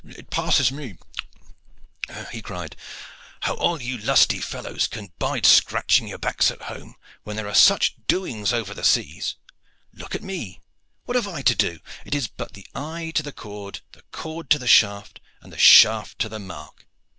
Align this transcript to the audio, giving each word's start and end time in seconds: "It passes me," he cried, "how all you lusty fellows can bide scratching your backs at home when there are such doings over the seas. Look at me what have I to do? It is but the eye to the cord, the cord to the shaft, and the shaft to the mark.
"It 0.03 0.31
passes 0.31 0.71
me," 0.71 0.97
he 2.31 2.41
cried, 2.41 2.75
"how 3.41 3.53
all 3.53 3.79
you 3.79 3.99
lusty 3.99 4.39
fellows 4.41 4.87
can 4.87 5.11
bide 5.19 5.45
scratching 5.45 6.07
your 6.07 6.17
backs 6.17 6.49
at 6.49 6.63
home 6.63 6.95
when 7.21 7.35
there 7.35 7.47
are 7.47 7.53
such 7.53 7.95
doings 8.07 8.51
over 8.51 8.73
the 8.73 8.83
seas. 8.83 9.35
Look 9.93 10.15
at 10.15 10.23
me 10.23 10.59
what 11.05 11.13
have 11.13 11.27
I 11.27 11.43
to 11.43 11.53
do? 11.53 11.81
It 12.03 12.15
is 12.15 12.25
but 12.27 12.53
the 12.53 12.65
eye 12.73 13.11
to 13.13 13.21
the 13.21 13.31
cord, 13.31 13.81
the 13.91 14.01
cord 14.11 14.49
to 14.49 14.57
the 14.57 14.65
shaft, 14.65 15.19
and 15.39 15.53
the 15.53 15.59
shaft 15.59 16.17
to 16.17 16.29
the 16.29 16.39
mark. 16.39 16.87